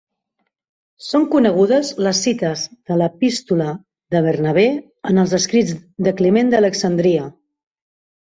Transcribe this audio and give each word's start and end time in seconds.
Són 1.07 1.25
conegudes 1.33 1.89
les 2.07 2.21
cites 2.27 2.63
de 2.91 2.97
l'Epístola 3.01 3.67
de 4.15 4.23
Bernabé 4.29 4.65
en 5.11 5.25
els 5.25 5.37
escrits 5.41 5.75
de 6.07 6.15
Climent 6.23 6.49
d'Alexandria. 6.55 7.29